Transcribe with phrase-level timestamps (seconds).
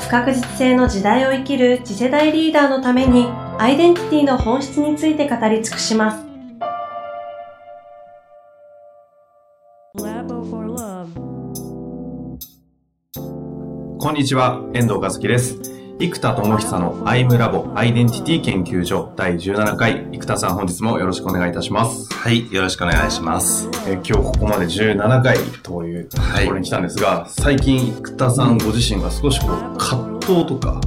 [0.00, 6.30] 不確実性の時代を生きる次世代リーダーのためにアイデンティティの本質について語り尽くします
[14.02, 15.79] こんにちは、遠藤和樹です。
[16.00, 22.10] 生田智久のアイムラボアイデンティティ研究所第17回、生田さん本日もよろしくお願いいたします。
[22.14, 23.68] はい、よろしくお願いします。
[23.86, 30.80] えー今日ここまで17回というとはいころに来たんですが、最近生田さんご自身が少しこう葛藤とか、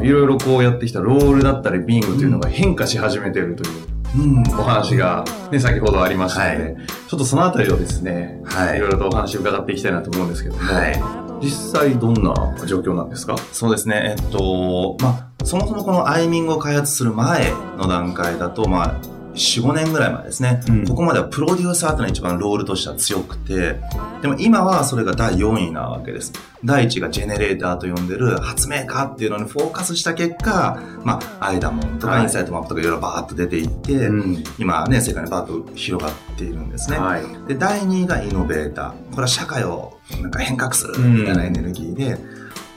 [0.00, 3.66] ういろいろこうやってきたロールだったりビングというのが変化し始めているとい
[4.14, 4.38] うん。
[4.38, 4.58] うん。
[4.58, 6.76] お話が、ね、先ほどありましたので、はい
[7.08, 11.25] ちょっとそのあたりをですね、はいいろいろとお話を伺っていきたいなと思うんですけども、はい。
[11.40, 12.34] 実際どんな
[12.66, 13.36] 状況なんですか？
[13.52, 14.16] そうですね。
[14.18, 15.08] えっと、ま
[15.40, 18.94] あ、そもそもこのアイミングを開発する前の段階だと、まあ、
[19.36, 20.60] 4、5年ぐらい前ですね。
[20.68, 23.80] うんここまではプロデューサーというのが一番ロールとしては強くて、
[24.22, 26.32] でも今はそれが第4位なわけです。
[26.64, 34.42] 第1がジェネレーターと呼んでる発明家っていうのにフォーカスした結果、まあ、アイダモンとはいかインサイトマップとかいろいろバーッと出ていって、ん。
[34.58, 36.98] 今ね、世界にバーッと広がっているんですね。
[36.98, 37.22] はい。
[37.46, 39.10] で、第2位がイノベーター。
[39.10, 42.18] これは社会をなんか変革するみたいなエネルギーで、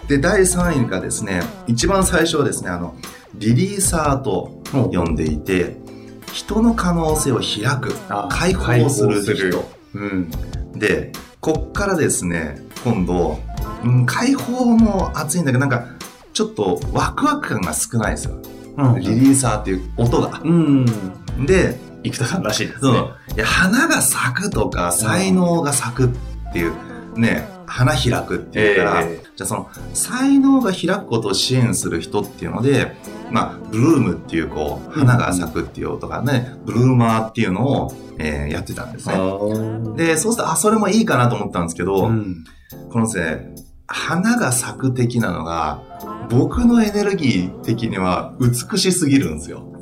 [0.07, 2.95] で、第3位がですね、一番最初はですね、あの、
[3.35, 5.77] リリーサーと呼んでいて、
[6.33, 7.93] 人の可能性を開く、
[8.29, 9.69] 解放する人。
[9.93, 10.31] うん。
[10.75, 13.39] で、こっからですね、今度、
[13.83, 15.85] うん、解放も熱いんだけど、なんか、
[16.33, 18.39] ちょっとワクワク感が少ないですよ。
[18.99, 20.41] リリーサーっていう音が。
[20.43, 20.85] うん。
[21.45, 23.03] で、生田さんらしいですそうね。
[23.35, 26.09] いや花が咲くとか才能が咲くっ
[26.53, 26.73] ていう
[27.19, 32.95] ね花開くっていうから、えじゃあその才能が開くことを支援する人っていうので
[33.31, 39.15] まあブルームっていうこう花が咲くっていう音がね、ブルーマーっていうのを、えーやってたんですね。
[39.95, 42.43] でそうするとあそれもいいかなと思ったんですけど、うん。
[42.91, 43.55] このですね
[43.87, 45.81] 花が咲く的なのが
[46.29, 49.63] 僕のエネルギー的には美しすぎるんですよ。
[49.63, 49.78] あ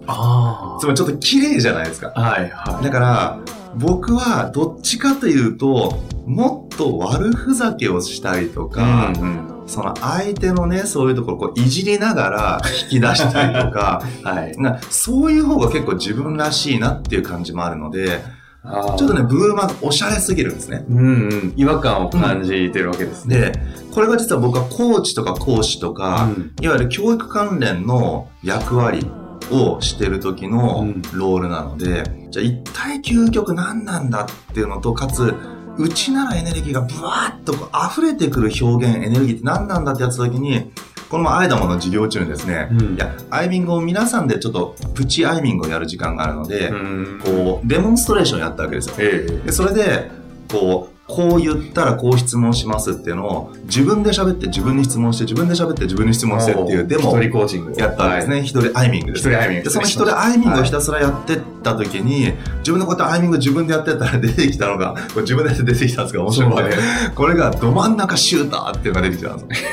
[0.80, 2.22] つまりちょっと綺麗じゃないですかあ。
[2.22, 3.40] はいはだから、
[3.76, 8.76] 僕はどっちかというと、もっと悪ふざけをしたりとい。
[8.76, 9.64] か、うん。
[9.68, 14.58] その相手のね、そういうところをこういじりながら引き出したりとか、 はい。
[14.58, 18.24] なそういう方が結構自分らしいなっていう感じもあるので、
[18.64, 20.84] ちょっとね、ブルーマーがおしゃれすぎるんですね。
[20.90, 21.54] うんうん。
[21.56, 23.38] 違和感を感じてるわけですね。
[23.38, 23.54] で、
[23.94, 29.10] これが実は僕はコーチとか講師とか、うんいわゆる教育関連の役割
[29.52, 35.34] をしてる時のうんロールなので、じゃあ一体究極何なんだっていうのと、かつ、
[35.78, 40.72] 内ならエネルギーがブワーッとこう溢れてくる表現、エネルギーって何なんだってやつ時に、
[41.10, 47.22] このままアイダモの授業中にですね、うんいや、アイミングを皆さんでちょっとプチアイミングをやる時間があるので、うん。
[47.24, 48.96] こう、デモンストレーションやったわけですよ。
[49.00, 50.12] えで、それで、
[50.52, 58.44] こう、こう言ったらこう質問しますっていうのを自分で喋って自分に質問して自分で喋って自分に質問してっていうデモを一人コーチングをやったんですね。
[58.44, 59.30] 一人アイミングです。
[59.30, 66.74] 一人アイミングで、その一人アイミングをひたすらやってった時に、自分のこうやってアイミング自分でやってったら出てきたのが、これ自分で出てきたんですが面白い
[67.16, 69.70] これがど真ん中シューターっていうのが出てきたんですよ。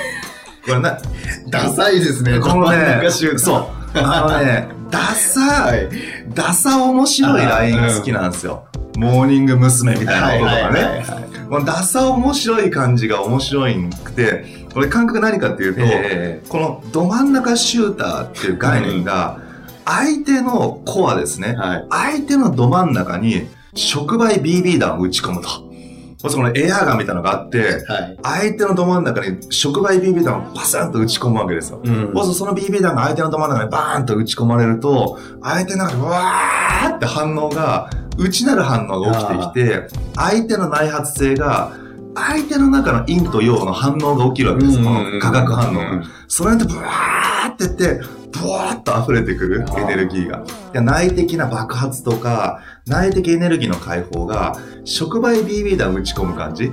[0.66, 0.92] これね、
[1.48, 2.38] ダサいですね。
[2.38, 3.98] このね中シュー、トそう。
[3.98, 5.88] あのね、ダサ、はい。
[6.32, 8.66] ダサ面白いラインが好きなんですよ。
[8.96, 9.92] モーニング娘。
[9.94, 11.24] みたいなこととかね。
[11.48, 19.38] このダサ面白い感じが面白いくて、これ感覚何かっていうと、えこのど真ん中シューターっていう概念が、
[19.84, 21.54] 相手のコアですね。
[21.54, 21.86] はい。
[21.90, 25.48] 相手のど真ん中に触媒 BB 弾を打ち込むと。
[26.24, 28.18] もしこのエアガンみたいなのがあって、はい。
[28.22, 31.82] 相手のど真ん中に触媒 BB 弾をパサンと打ち込むわけですよ。
[31.84, 41.72] うんその BB 弾が相手のど真ん中にバーンと打ち込まれると、相手の中でわーって反応が、内なる反応が起きてきて、相手の内発性が、
[42.14, 44.78] 相手の中の陰と陽の反応が起きるわけです。
[44.78, 46.04] この化学反応が。
[46.28, 48.00] それでブワーってって、
[48.30, 50.38] ブワーっと溢れてくるエネルギーが。
[50.38, 50.42] い
[50.74, 56.70] や内的な爆発とか、内的エネルギーの解放が、触媒 BB 弾を打ち込む感じ。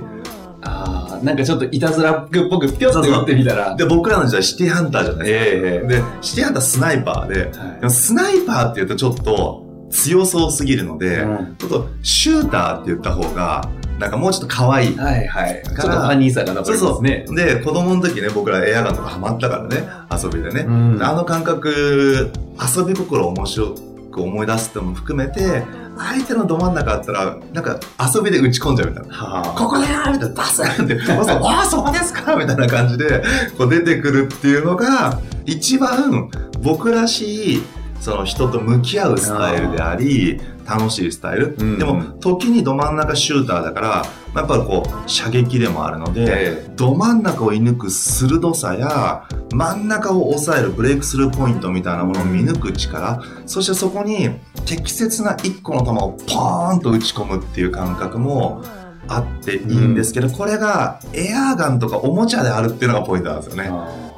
[0.64, 3.74] ああ、なんかちょっといたずらっぽくピョって打ってみたら。
[3.74, 5.68] で、僕らの時代シティハンターじゃないですか。
[5.68, 9.61] ええで、シティハンタースナイパーで、はいでもスナイパーって言うとちょっと
[9.92, 13.68] 強そうすぎるので、うんちょっとシューターって言った方が、
[13.98, 14.96] なんかもうちょっと可愛い。
[14.96, 15.62] はいはい。
[15.64, 17.04] ちょっとからファニーさが残そうそう。
[17.04, 17.36] りますね。
[17.36, 20.64] で、子供の時ね、僕らエアガンとかハマったからね、遊びでね。
[20.66, 22.32] うんあの感覚、
[22.76, 23.74] 遊び心を面白
[24.10, 25.62] く思い出すってのも含めて、
[25.96, 27.78] 相手のど真ん中あったら、なんか
[28.14, 29.14] 遊びで打ち込んじゃうみたいな。
[29.14, 32.34] はここだよみたいな、バスンって、そうそうああ、そこですか？
[32.34, 33.22] みたいな感じで、
[33.58, 36.30] こう出てくるっていうのが、一番
[36.62, 37.62] 僕らしい、
[38.02, 41.54] その人と向き合うスタイルであり、楽しいスタイル。
[41.56, 44.04] うんでも、時にど真ん中シューターだから、
[44.34, 54.30] やっぱりこう、射撃でもあるので、えど真ん中を射抜く鋭さや、真ん中を抑えるブレイクスルーポイントみたいなものを見抜く力、そしてそこに
[54.66, 58.64] 適切な一個の球をポーンと打ち込むっていう感覚も
[59.06, 63.70] あっていいんですけど、これがエアーガンとかおもちゃであるっていうのがポイントなんですよね。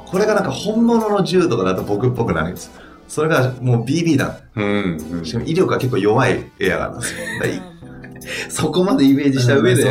[0.07, 2.71] これがなんか本物の銃とかだと僕っぽくないんです。
[3.07, 4.35] それがもう BB 弾。
[4.55, 4.63] う
[5.21, 5.21] ん。
[5.23, 7.19] しかも威力が結構弱いエアガンなんですよ。
[8.49, 9.83] そこまでイメージした上で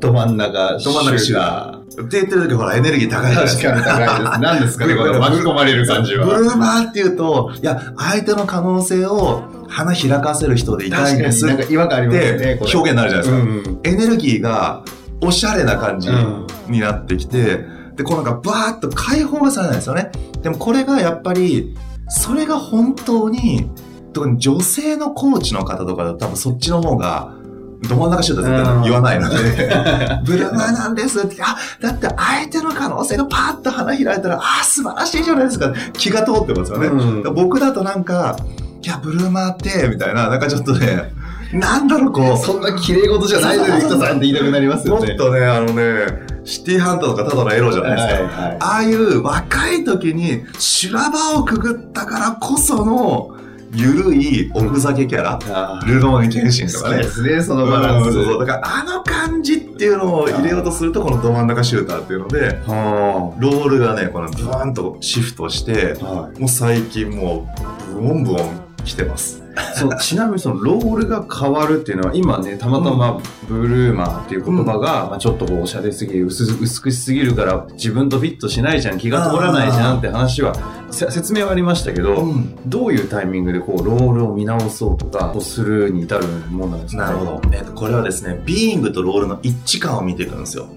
[0.00, 1.86] ど真ん中、ど真ん中シューター。
[2.04, 4.40] って言ってる時ほらエネルギー高いです確かに高いです。
[4.40, 6.38] 何ですかね、これ巻き込まれる感じブは。
[6.38, 13.36] ルーマーっていうと、いや、相手の可能性を花開かせる人でいたいんですっなんか違和感ありますよね表現になるじゃないですか。
[13.36, 14.84] うんエネルギーが
[15.22, 17.64] おしゃれな感じうんになってきて、
[17.94, 20.10] で、こうなんかバーッと解放がされないんですよね。
[20.42, 21.76] でもこれがやっぱり、
[22.08, 23.70] それが本当に、
[24.12, 27.34] 特に女性のコーチの方とかだと多分そっちの方が、
[27.82, 29.36] ど真ん中シュートは絶対言わないので、
[30.24, 35.72] ブルマーなんですって、あ、だって相手の可能性がパーッと花開いたら、あ、素晴らしいじゃないですか。
[35.92, 36.86] 気が通ってますよね。
[36.86, 37.34] うん。
[37.34, 38.36] 僕だとなんか、
[38.82, 41.12] いや、ブルーマーって、みたいな、なんかちょっとね、
[41.52, 45.08] なんだろう、こう、そんな綺麗事じゃないのに、人さんって言いたくなりますよね。
[45.08, 48.14] もっとね、あのね、シティハンターとかただのエロじゃないですか。
[48.14, 53.36] はいはいああいう若い時に修羅場をくぐったからこその、
[53.72, 55.38] ゆるいおふざけキャラ。
[55.50, 57.02] あルローンシンと好かね。
[57.02, 58.08] きですね、そのバランス。
[58.08, 67.52] うんそうそうだからあの感じっていうのを入れようとするとこのど真ん中シューターっていうのではロールがねこのブワーンとシフトしてもう最近も
[67.90, 68.38] うブオンブオン
[68.84, 69.42] 来てます
[69.74, 80.54] そうちなみにそのロールが変わるっていうのは今ねたまたまブルーマーっていう言葉が、まあ、ちょっとこうおしゃれすぎる薄薄くしすぎるから自分とフィットしないじゃん気が通らないじゃんって話は
[80.90, 82.56] せ説明はありましたけど、うん。
[82.66, 90.68] どういうタイミングでこうロールを見直そうとかをするに至るものなんですか、なるほど、えっとこれはですねビーイングとロールの一致感を見ていくんですよ。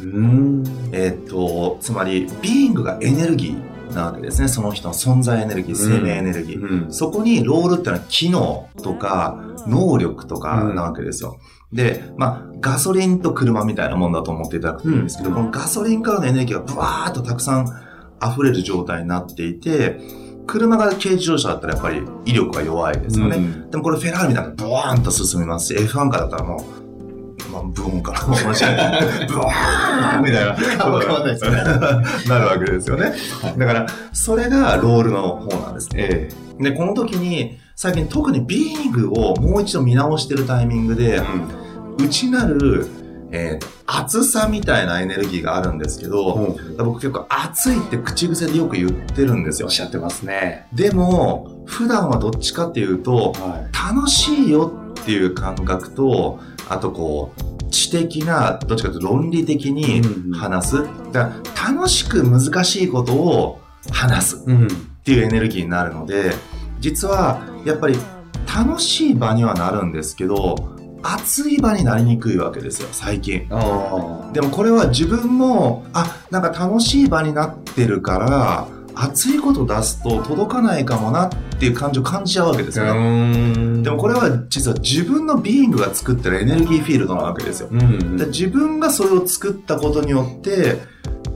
[0.00, 0.64] うーん。
[0.92, 6.92] えっとつまりビーイングがエネルギーなわけですねその人の存在エネルギー生命エネルギー、うん。
[6.92, 11.38] そこにロールってのは機能とか能力とかなわけですよ。
[11.72, 15.34] で、まあ、ガソリンと車みたいなもんだと思っていただくといいんですけど、うん。
[15.36, 17.66] このガソリンからのエネルギーがブワーっとたくさん
[18.22, 19.98] 溢れる状態になっていて、
[20.46, 23.36] 車が軽自動車だったらやっぱり威力が弱いですよね。
[23.36, 23.70] うん。
[23.70, 26.91] でもこれフェラーリみたいなブワーンと進みますし、F1 カーだったらもう、
[27.52, 28.44] まあ、ブーンから同じ
[29.32, 30.54] ブワーンみたいな。
[30.54, 31.18] 変わら
[32.28, 33.12] なるわけですよね。
[33.58, 35.88] だから、それがロールの方なんです。
[35.94, 36.28] え
[36.58, 42.86] で、この時に、最近特にビーグをもう一度見直してるタイミングでえ、内なる、
[43.32, 49.70] えー熱さみたいなエネルギーがあるんですけど、お僕結構熱いって口癖でよく言ってるんですよっ。
[49.70, 56.40] しゃってますねでも、普段はどっちかっていうと、は楽しいよっていう感覚と、
[56.72, 60.76] あとこう、知的な、どっちかというと論理的にうん話す。
[61.12, 61.32] だか
[61.64, 63.60] ら楽しく難しいことを
[63.90, 64.36] 話す。
[64.36, 66.32] っていうエネルギーになるので、
[66.80, 67.96] 実はやっぱり
[68.54, 73.46] 楽しい場にはなるんですけど、熱い場になりにくいわけですよ、最近。
[73.50, 83.82] あでもこれは自分も、あ、なんか楽しい場になってるから、熱いこと出すと届かないかもなっていう感じを感じちゃうわけですよね。
[83.82, 87.68] でもこれは実は自分のビーイングが作ってるエネルギーフィールドなわけですよ。
[87.70, 90.80] うんで自分がそれを作ったことによって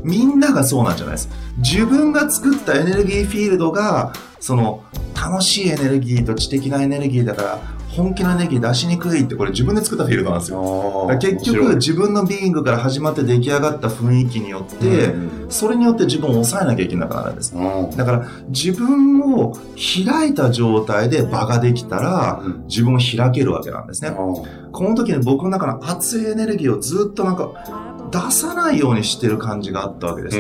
[0.03, 4.85] みんながそうなんじゃないです自分が作ったエネルギーフィールドがその
[5.15, 11.09] 楽しいエネルギーと知的なエネルギーだから本気のエネルギー出しにくいってこれ自分で作ったフィールドなんですよ。
[11.21, 15.15] 結局自分のビーイングから始まって出来上がった雰囲気によって、
[15.49, 17.55] それによって自分を抑えなきゃいけなくなるんです。
[17.97, 19.57] だから自分を
[20.05, 24.11] 開いた状態で場ができたら自分を開けるわけなんですね。
[24.11, 24.45] こ
[24.81, 27.51] の時に僕の中の熱いエネルギーをずっとなんか
[28.11, 30.37] 出さないようにしてる感じがあったわけです。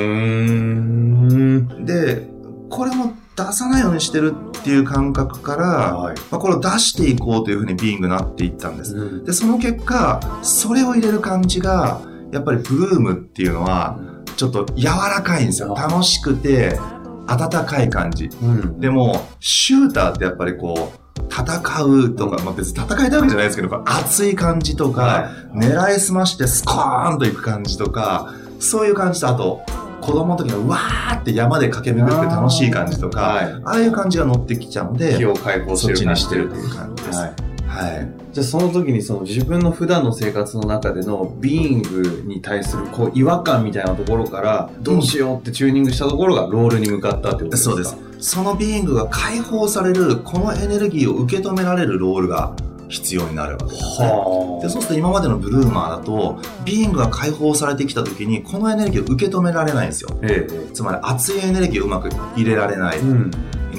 [1.84, 2.28] で、
[2.68, 5.66] これも出さないようにしてるっていう感覚から、
[5.96, 9.24] はいまあ、これを出していこうというふうにビーイングになっていったんです。
[9.24, 12.00] で、その結果、それを入れる感じが、
[12.32, 13.98] やっぱりブルームっていうのは、
[14.36, 15.74] ちょっと柔らかいんですよ。
[15.74, 16.78] 楽しくて、
[17.26, 18.30] 温かい感じ。
[18.42, 29.62] うんでも、シューターってやっぱりこう、戦うとか、まあ別に戦いたいわけじゃないですけど、熱い感じとか、は狙いすましてスコーンといく感じとか、そういう感じと、あと、
[30.06, 37.18] 子供の時のわーって山で駆け巡って楽しい感じとか、はいああいう感じが乗ってきちゃうので、気を解放しそってちにる感じしてるという感じです。
[37.18, 38.08] ははいい。
[38.32, 47.70] じゃあその時にその自分の普段の生活の中でのビーイングに対するこう違和感みたいなところからどうしようってチューニングしたところがロールに向かったってことですか？
[47.70, 47.96] そうです。
[48.20, 52.54] そのビーイングが解放される、このエネルギーを受け止められるロールが
[52.88, 54.08] 必要になるわけですね。
[54.08, 60.10] はでそうすると今までのブルーマーだと、being が解放されてきた時に、このエネルギーを受け止められないんですよ。
[60.22, 63.30] えつまり熱いエネルギーをうまく入れられないえうん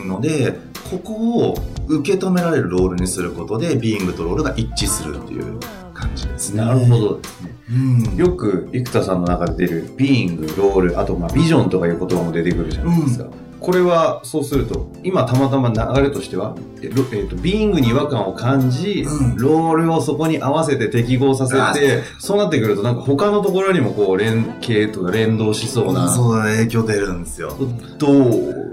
[0.07, 0.57] ので、
[0.89, 5.59] ここを受け止められる role にすることで、 being と role が一致するっていう
[5.93, 6.63] 感じですね。
[6.63, 6.97] なるほ。
[6.97, 7.73] どですねう
[8.13, 8.15] ん。
[8.15, 13.25] よく生田さんの中で出る being role あとまあビジョンとかいう言葉も出てくるじゃないですか、
[13.59, 19.37] これはそうすると今たまたま流れとしてはえロえーと being に違和感を感じ、うん。
[19.37, 22.37] role をそこに合わせて適合させあてそう。
[22.37, 27.55] なってくるとなんか他のところにもこう連携とか連動しそうなそうだね、影響出るんですよ。
[27.97, 28.11] ど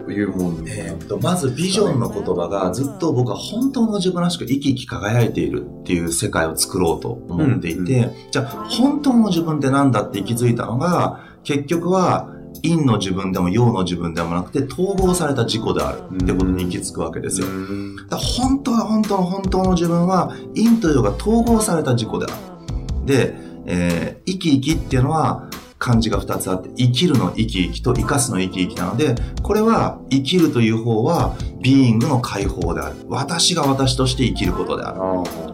[0.06, 12.33] ういうもんえーっと、まずビジョンの言葉がずっと僕は本当の自分らしく生き生き輝いているっていう世界を作ろうと思っていて、うじゃあ本当の自分って何だって気づいたのが、結局は
[12.64, 17.46] 陰の自分でも陽の自分でもなくて統合された自己であるってことに行き着くわけですよ。
[17.46, 23.06] うんだ本当は本当の本当の自分は陰と陽が統合された自己である。
[23.06, 23.34] で、
[23.66, 32.96] えー生き生きっていうのは漢字が2つあって、生きるの生き生きと生かすの生き生きなので、これは生きるという方はビーイングの解放である。
[33.08, 34.98] 私が私として生きることである。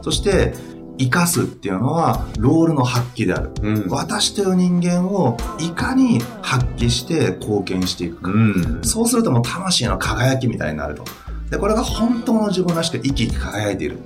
[0.02, 0.55] そして、
[1.00, 3.50] 生かすっていうのはロールの発揮である。
[3.62, 8.30] うん私という人間をいかに発揮して貢献していくか。
[8.30, 11.04] うんそうするともう魂の輝きみたいになると。
[11.50, 13.99] で、これが本当の自分らしく生き生き輝いている。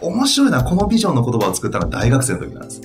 [0.00, 2.80] 面白いのはこのビジョンの言葉を作ったのは大学生の時なんです。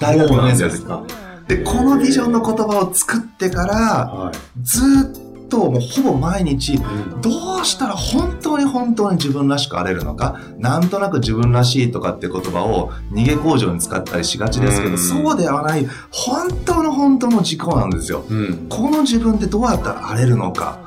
[0.00, 1.02] 大学4年生の時か。
[1.48, 6.78] で、このビジョンの言葉を作ってから、はいずっともうほぼ毎日、
[7.20, 14.98] どうしたら本当に本当に自分らしくあれるのか、なんとなく自分らしいとかって言葉を逃げ工場に使ったりしがちですけど、うん。
[14.98, 18.24] そうではない、本当の本当の自己なんですよ。
[18.28, 18.66] うん。
[18.68, 20.81] この自分ってどうやったら荒れるのか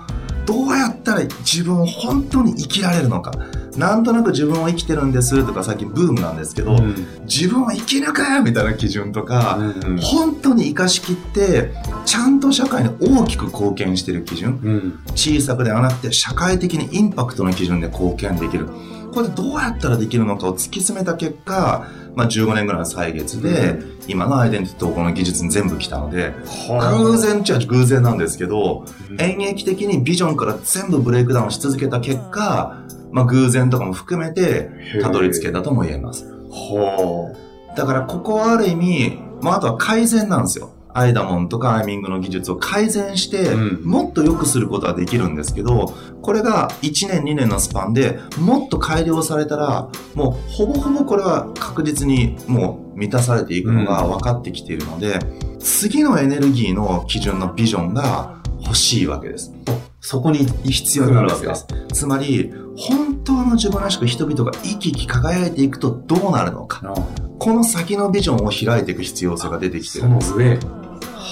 [0.45, 3.31] どうやったら自分を本当に生きられるのか。
[3.77, 6.77] なんとなく自分を生きてるんですとか最近ブームなんですけど、
[7.25, 9.97] 自分を生き抜くみたいな基準とか、うん。
[9.97, 11.71] 本当に生かしきって
[12.05, 14.59] ちゃんと社会に大きく貢献してる基準。
[14.63, 14.99] うん。
[15.13, 18.69] 小さくではなくて社会的にインパクトの基準で貢献できる
[19.15, 26.33] これでどうやったらできるのかを突き詰めた結果、まあ、15年ぐらいの歳月で、う今のアイデンティティ統合の技術に全部来たので、
[26.69, 29.21] は偶然っちゃ偶然なんですけど、うん。
[29.21, 32.77] 演劇的にビジョンから全部ブレイクダウンし続けた結果、
[33.11, 34.69] まあ偶然とかも含めて
[35.01, 36.25] たどり着けたとも言えます。
[36.49, 37.33] は
[37.77, 40.74] だからここはある意味、まああとは改善なんですよ。
[40.95, 55.19] アイダモンとかアイミングの技術を改善して、うんもっと良くすることはできるんですけど、これが1年2年のスパンでもっと改良されたら、もうほぼほぼこれは確実にもう満たされていくのが分かってきているので、
[55.59, 59.53] 次のエネルギーの基準のビジョンが欲しいわけです。
[59.99, 61.67] そこに必要になるわけです。
[61.91, 66.93] つまり、本当の自分らしく人々が生き生き輝いていくとどうなるのか。
[67.39, 70.57] この先のビジョンを開いていく必要性が出てきてるその上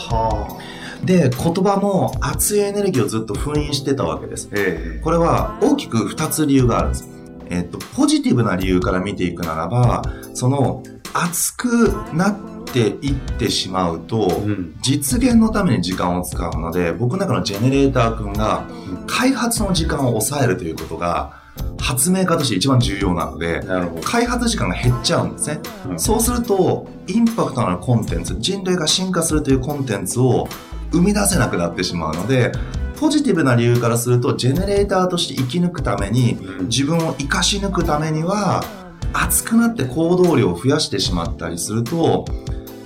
[0.10, 0.60] は
[1.04, 4.50] で、言葉も熱いエネルギーをずっと封印してたわけです。
[4.54, 7.10] えこれは大きく2つ理由があるんです。
[7.50, 10.82] えっと、ポジティブな理由から見ていくならば、その、
[11.14, 18.66] 熱くなっていってしまうと、うん実現のために時間を使うので、僕の中のジェネレーター君が、
[19.08, 21.43] 開発の時間を抑えるということが、
[21.80, 23.62] 発明家として一番重要なので、
[24.04, 25.60] 開発時間が減っちゃうんですね。
[25.90, 30.48] うんそうすると、インパクトのあるコンテンツ、人類が進化するというコンテンツを
[30.92, 32.52] 生み出せなくなってしまうので、
[33.00, 38.64] ポジティブな理由からすると、ジェネレーターとして生き抜くために、うん自分を生かし抜くためには、
[39.12, 42.26] 熱くなって行動量を増やしてしまったりすると、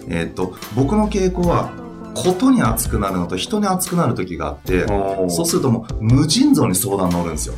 [0.10, 1.72] えっ、と、僕の傾向は、
[2.16, 4.88] ことに熱くなるのと人に熱くなる時があって、
[5.30, 7.54] そうするともう無尽蔵に相談乗るんですよ。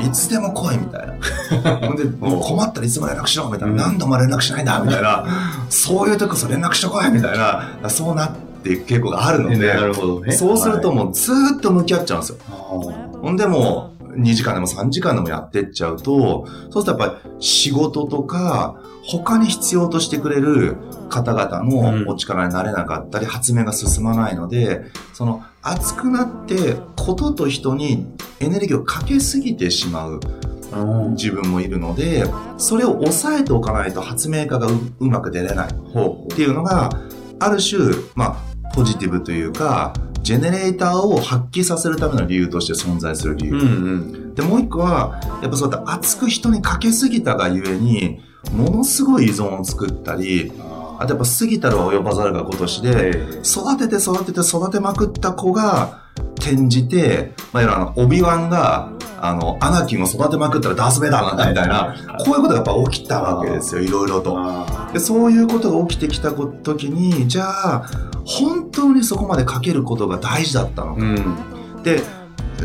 [0.00, 1.76] いつでも来いみたいな。
[1.86, 3.68] ほんで、もう困ったらいつも連絡しろみたいな。
[3.68, 5.24] うん何度も連絡しないんだみたいな。
[5.68, 7.88] そういう時こそ連絡してこいみたいな。
[7.88, 8.30] そうなっ
[8.62, 12.36] ていく傾向があるので、なるほどねそうするとはいもうずーっと向き合っちゃうんですよ。
[12.48, 12.52] あ
[13.20, 20.76] ほんでもう2時間でも3時間でもやってっちゃうと、そうするとやっぱり仕事とか、他に必要としてくれる
[21.08, 24.82] 方々のお力になれなかったり、発明が進まないので、
[25.14, 28.06] その熱くなって、ことと人に
[28.40, 30.20] エネルギーをかけすぎてしまう。
[31.12, 32.24] 自分もいるので、
[32.58, 36.90] それを抑えておかないと発明家がううまく出れないっていうのが、
[37.38, 38.36] ある種、ま
[38.70, 43.52] あ、ポジティブというか、ジェネレーターを発揮させるための理由として存在する理由。
[43.52, 44.34] うんうん。
[44.34, 48.20] で、もう一個は、やっぱそうやって熱く人にかけすぎたがゆえに、
[48.52, 50.52] ものすごい依存を作ったり、
[50.98, 53.10] あとやっぱ過ぎたるは及ばざるが今年で、
[53.44, 56.08] 育てて育てて育てまくった子が
[56.40, 64.34] 転じて、まあ、オビワンが、あの、アナキンを育てまくったらダースベイダーなんだみたいな、こういうことがやっぱ起きたわけですよ、いろいろと。
[64.36, 67.86] あでそういうことが起きてきた時に、じゃあ、
[68.24, 71.00] 本当にそこまでかけることが大事だったのか。
[71.00, 71.82] ーうん。
[71.84, 72.02] で、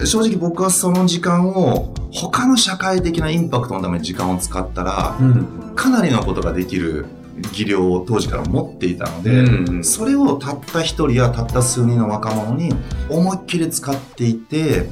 [0.06, 5.74] 正直僕はその時間を他の社会的なインパクトのために時間を使ったら、うん。
[5.76, 7.06] かなりのことができる
[7.52, 12.74] 技量を当時から持っていたので、うんそれをたった一人やたった数人の若者に
[13.10, 14.88] 思いっきり使っていて、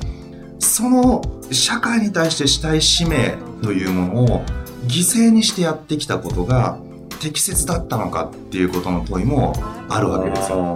[0.59, 1.21] その
[1.51, 4.45] 社会に対してしたい使命というものを
[4.85, 6.77] 犠牲にしてやってきたことが
[7.19, 9.53] 適切だったのかっていうことの問いも
[9.89, 10.73] あるわけですよ。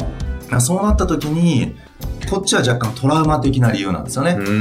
[0.60, 1.76] そうなった時に、
[2.30, 4.38] こっちは若干トラウマ的な理由なんですよね。
[4.40, 4.52] う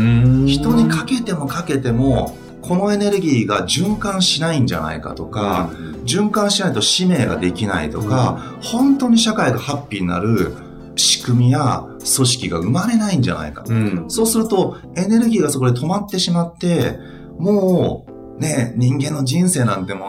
[0.45, 0.47] ん。
[0.47, 5.71] 人にかけてもかけても、このエネルギーが循環しないんじゃないかとか、
[6.07, 10.55] 循環しないと使命ができないとか、本当に社会がハッピーになる
[10.97, 13.65] 仕組みや組織が生まれないんじゃないか。
[13.67, 14.05] うん。
[14.09, 16.99] そうすると、エネルギーがそこで止まってしまって、
[17.39, 18.07] も
[18.39, 20.09] う、ね、人間の人生なんても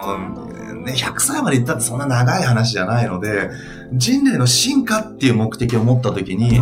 [0.71, 3.49] う、ね、100歳までいったってそんな長い話じゃないので、
[3.93, 6.61] 人類の進化っていう目的を持った時に、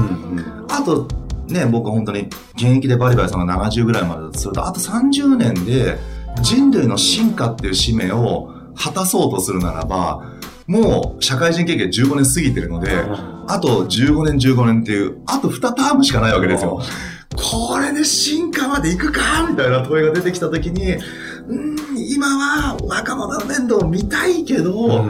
[0.69, 1.07] あと、
[1.53, 5.98] ね、僕は本当に現役でバリバリさんが70ぐらいまでだとすると、あと30年で
[6.41, 10.22] 人類の進化っていう使命を果たそうとするならば、
[10.67, 12.91] もう社会人経験15年過ぎてるので、
[13.48, 16.81] あと15年15年っていう、あと2タームしかないわけですよ。
[17.36, 20.93] これで進化まで行くかみたいな問いが出てきた時に、
[21.48, 25.10] うん、今は若者の面倒を見たいけど、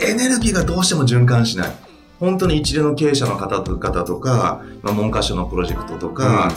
[0.00, 1.89] エネルギーがどうしても循環しない。
[2.20, 6.52] 本当に一流の経営者の方とか、まあ、文科省のプロジェクトとか、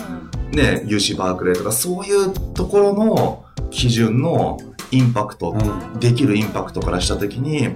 [0.52, 4.60] ね、UC バークレーとか、そういうところの基準の
[4.92, 5.56] インパクト、
[6.00, 7.70] できるインパクトからしたときに、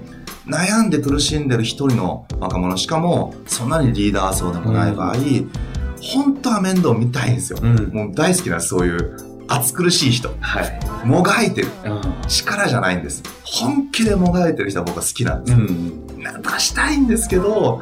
[0.45, 5.15] 悩んで苦しんでる一人の若者、しかもそんなにリーダー層でもない場合、
[6.02, 7.60] 本当は面倒見たいんですよ。
[7.62, 7.89] うん。
[7.93, 11.07] もう大好きなそういう暑苦しい人、はい。
[11.07, 11.67] もがいてる。
[11.67, 13.23] う力じゃないんです。
[13.43, 15.65] 本気でもがいてる人は僕は好きなんですよ。
[15.65, 16.21] ん。
[16.21, 17.81] なんとかしたいんですけど、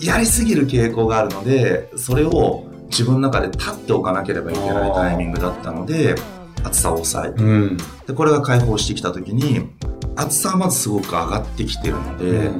[0.00, 6.14] やりすぎる傾向があるので、それを自分の中で立っておかなければいけないタイミングだったので、
[6.62, 7.42] 暑さを抑えて。
[7.42, 7.76] うん。
[8.06, 9.70] で、これが解放してきた時に、
[10.16, 12.50] 暑さはまずすごく上がってきてるので、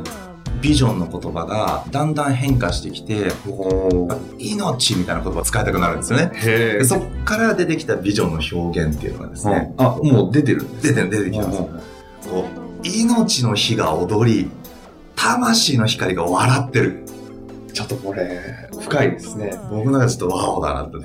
[0.64, 6.84] ビジョンの言葉がだんだん変化してきて、ほ命みたいな言葉を使いたくなるんですよね。
[6.84, 10.66] そっから出てきたビジョンの表現っていうのがですね、あ、もう出てる。
[10.80, 11.58] 出て出てきます。
[12.30, 12.46] こ
[12.82, 14.50] う、命の火が踊り、
[15.14, 17.04] 魂の光が笑ってる。
[17.74, 18.40] ちょっとこれ、
[18.80, 19.58] 深いですね。
[19.70, 20.96] 僕の中でちょっとワオだなって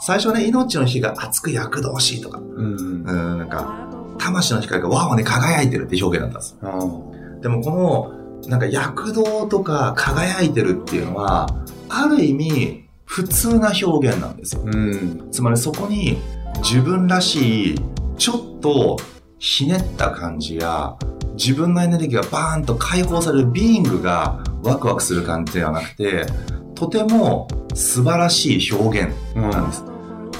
[0.00, 3.04] 最初はね、命の火が熱く躍動しとか、うん。
[3.04, 3.86] うん、なんか、
[4.16, 6.56] 魂の光がワオに輝いてるって表現だったんです。
[6.62, 11.46] あでもこの、なんか躍動とか輝いてるっていうのは、
[11.88, 14.62] ある意味、普通な表現なんですよ。
[14.64, 15.28] うん。
[15.30, 16.18] つまりそこに
[16.62, 17.80] 自分らしい、
[18.16, 18.98] ちょっと
[19.38, 20.96] ひねった感じや、
[21.36, 26.26] 自分のエネルギーがバーンと解放されるビーイングがワクワクする感じではなくて、
[26.74, 29.84] とても素晴らしい表現なんです。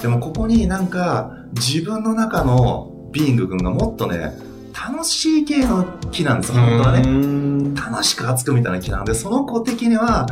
[0.01, 4.33] でもここになんか自分の中のビーイング君がもっとね、
[4.75, 7.01] 楽しい系の木なんですよ、本当はね。
[7.01, 7.73] ね。
[7.75, 10.27] 楽しく熱くみたいな木なので、その子的には、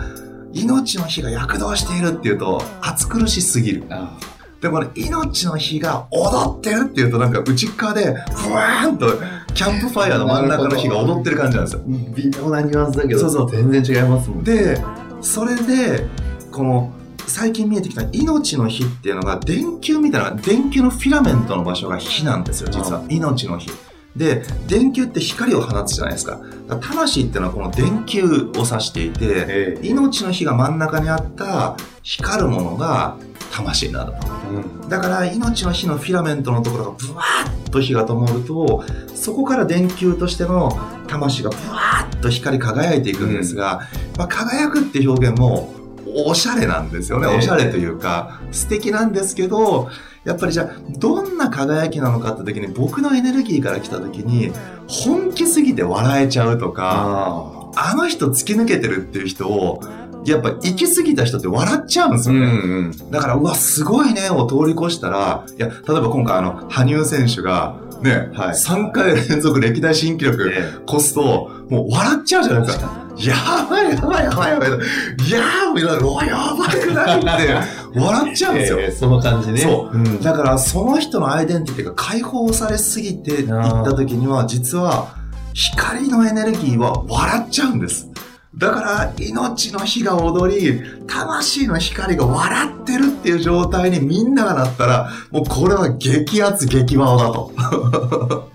[0.51, 3.85] 命の火が躍動しているっていうと、暑苦しすぎる。
[3.89, 4.17] あ
[4.61, 9.07] でもこれ、命の火が踊ってるっていうと、なんか内側で、ふわーんと、
[9.53, 11.81] キャンプファイヤーの真ん中の火が踊ってる感じなんですよ。
[11.85, 14.43] 微妙なニュアンスだけど、そうそう全然違いますもん。
[14.43, 14.81] で、
[15.21, 16.07] それで、
[16.51, 16.93] この、
[17.27, 23.03] 最近見えてきた命の火っていうのが、電球みたいな、電球のフィラメントの場所が火なんですよ、実は。
[23.09, 23.69] 命の火。
[24.15, 26.39] で、電球って光を放つじゃないですか。
[26.67, 29.87] だから魂っていうのはこの電球を指していて、ええ。
[29.87, 33.17] 命の火が真ん中にあった光るものが
[33.51, 34.27] 魂になると。
[34.51, 34.89] うん。
[34.89, 38.83] だから命の火のフィラメントのところがブワーッと火が灯ると、
[39.15, 45.73] そこから電球としての魂がブワーッと光り輝いていくんですが、まあ、輝くって表現も
[46.05, 47.27] おしゃれなんですよね。
[47.29, 49.89] ええおしゃれというか、素敵なんですけど、
[50.25, 54.51] やっぱりじゃあ、どんな輝きなのかって時に僕のエネルギーから来た時に、
[54.87, 59.81] 本気すぎて笑えちゃうとか、ああの人突き抜けてるっていう人を、
[60.25, 62.45] やっぱ行き過ぎた人って笑っちゃうんですうよね。
[62.45, 63.11] んうん。
[63.11, 73.02] だから、うわ、すごいね、を通り越したら、いや、例えば今回あの、羽生選手が、ね、はい3回連続歴代新記録え越すと、もう笑っちゃうじゃないですか。
[73.17, 73.35] や
[73.69, 74.51] ばいやばいやばい。
[74.51, 74.83] やばいやば。
[74.83, 78.79] いやー、もうやばくないって、笑っちゃうんですよ。
[78.79, 79.59] ええその感じね。
[79.59, 80.21] そううん。
[80.21, 83.43] だから、その人のアイデンティティが解放されすぎてい。
[83.43, 85.15] った時には、実は、
[85.53, 88.09] 光のエネルギーは笑っちゃうんです。
[88.55, 93.33] だから、命の火が踊り、魂の光が笑ってるってい。
[93.33, 98.52] う状態にみんながなったら、もうこれは激アツ激ワオだと。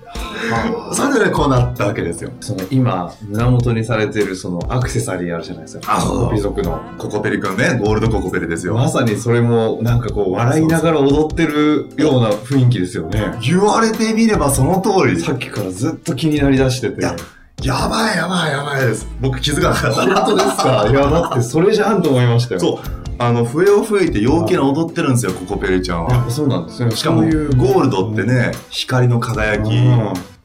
[0.93, 2.31] それでね、こうなったわけですよ。
[2.41, 5.97] その今、胸元にされてるそのアクセサリーあるじゃないですか。
[5.97, 6.81] あそう貴族の。
[6.99, 8.75] ココペリくんね、ゴールドココペリですよ。
[8.75, 13.35] まさにそれもなんかこう笑いながら踊ってるような雰囲気ですよね。
[13.43, 15.21] 言われてみればその通り。
[15.21, 17.01] さっきからずっと気になりだしてて。
[17.01, 17.15] いや
[17.61, 19.09] やばいやばいやばいです。
[19.21, 20.25] 僕気づかなかった。
[20.25, 20.87] 本当ですか？
[20.89, 22.61] いや、だってそれじゃんと思いましたよ。
[22.61, 22.79] そう。
[23.21, 26.31] あの、笛を吹いて陽気な踊ってるんですよ、ココペリちゃんは。
[26.31, 26.93] そうなんですね。
[26.93, 29.71] しかも、ゴールドってね、光の輝き。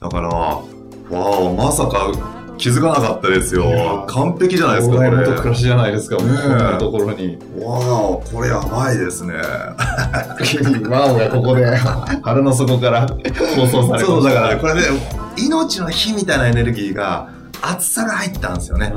[0.04, 2.12] うんだから、わお、まさか
[2.58, 4.06] 気づかなかったですよ。
[4.08, 5.10] 完璧じゃないですか、これ。
[5.10, 7.38] お前のと暮らしじゃないですか、もうねえこんなところに。
[7.60, 9.36] わお、これやばいですね。
[10.90, 11.66] ワオがここで
[12.22, 13.08] 腹の底から
[13.56, 14.82] 放送されましたそう、だからこれね、
[15.38, 17.30] 命の火みたいなエネルギーが、
[17.62, 18.94] 熱さが入ったんですよね。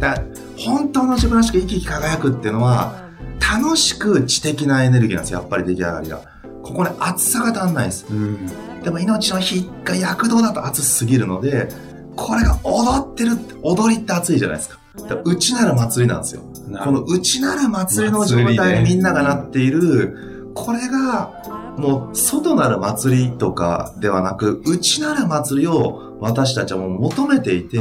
[0.00, 0.18] だ
[0.58, 2.94] 本当の自分らしく生き生き輝くっていうのは、
[3.40, 6.20] 楽しく知的なエネルギーなんですよ、やっぱり出来上がりが。
[6.62, 8.06] ここね、熱さが足んないです。
[8.10, 8.50] うん。
[8.82, 11.68] でも命の火が躍動だと熱すぎるので、
[12.16, 14.78] これが踊ってるって、踊りって熱いじゃないですか。
[14.96, 16.42] だから内なる祭りなんですよ。
[16.84, 21.32] この内なる祭りの状態にみんながなっている、これが、
[21.78, 27.80] もう外なる祭りとかではなく、内なる祭りを私たちはもう求めていて、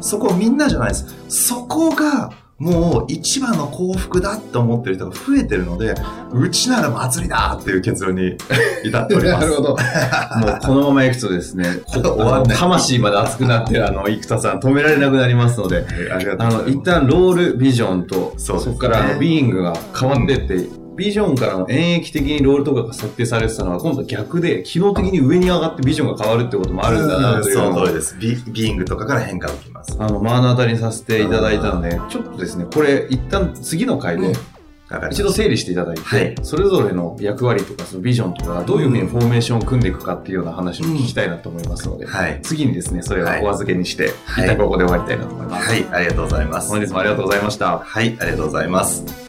[0.00, 1.06] そこみんなじゃないです。
[1.28, 5.94] そこが、もう一番の幸福だって思ってる人が増えてるので、
[6.32, 8.36] 内なる祭りだっていう結論に
[8.84, 9.46] 至っております。
[9.46, 9.68] なるほど。
[10.42, 20.68] もうこのままいくとですね、こ終わんない魂まで熱くなってるあの、生田さん止められなくなりますので、あの、一旦ロールビジョンと、そこからあのビーイングが変わってって、
[20.98, 28.16] ビジョンからの演疫的にロールとかが設定されてたのは今度逆で、機能的に上に上がってビジョンが変わるってこともあるんだなというその通りです。
[28.18, 29.96] ビビーイングとかから変化が起きます。
[29.96, 34.34] あの、目の当たりにさせていただいたので、ちょっとですね、これ一旦次の回で、
[35.12, 42.40] 一度整理していただいて、はいそれぞれの役割とかそのビジョンとかどういうふうにフォーメーションを組んでいくかっていうような話を聞きたいなと思いますので、はい。
[42.42, 45.68] 次にですね、それはお預けにして、はい一旦ここで終わりたいなと思います。
[45.68, 46.70] はい、ありがとうございます。
[46.70, 47.78] 本日もありがとうございました。
[47.78, 49.27] はい、ありがとうございます。